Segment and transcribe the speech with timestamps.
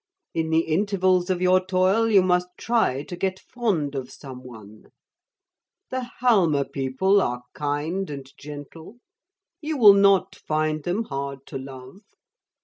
[0.33, 4.85] In the intervals of your toil you must try to get fond of some one.
[5.91, 8.95] The Halma people are kind and gentle.
[9.61, 11.99] You will not find them hard to love.